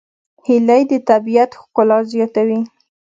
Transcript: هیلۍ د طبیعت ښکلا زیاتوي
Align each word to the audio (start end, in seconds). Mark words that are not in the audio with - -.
هیلۍ 0.47 0.81
د 0.91 0.93
طبیعت 1.09 1.51
ښکلا 1.61 1.99
زیاتوي 2.11 2.59